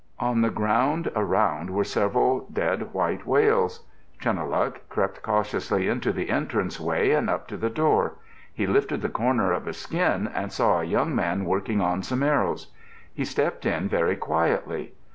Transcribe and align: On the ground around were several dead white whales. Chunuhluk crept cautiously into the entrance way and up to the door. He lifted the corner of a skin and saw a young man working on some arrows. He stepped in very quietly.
On 0.17 0.41
the 0.41 0.49
ground 0.49 1.11
around 1.15 1.69
were 1.69 1.83
several 1.83 2.47
dead 2.51 2.91
white 2.91 3.27
whales. 3.27 3.85
Chunuhluk 4.19 4.79
crept 4.89 5.21
cautiously 5.21 5.87
into 5.87 6.11
the 6.11 6.31
entrance 6.31 6.79
way 6.79 7.11
and 7.11 7.29
up 7.29 7.47
to 7.49 7.55
the 7.55 7.69
door. 7.69 8.13
He 8.51 8.65
lifted 8.65 9.03
the 9.03 9.09
corner 9.09 9.51
of 9.53 9.67
a 9.67 9.73
skin 9.73 10.27
and 10.33 10.51
saw 10.51 10.79
a 10.81 10.85
young 10.85 11.13
man 11.13 11.45
working 11.45 11.81
on 11.81 12.01
some 12.01 12.23
arrows. 12.23 12.73
He 13.13 13.25
stepped 13.25 13.63
in 13.63 13.87
very 13.87 14.15
quietly. 14.15 14.95